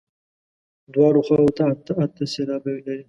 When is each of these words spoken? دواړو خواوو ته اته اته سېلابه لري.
دواړو 0.93 1.19
خواوو 1.25 1.55
ته 1.57 1.63
اته 1.73 1.93
اته 2.03 2.23
سېلابه 2.33 2.71
لري. 2.85 2.99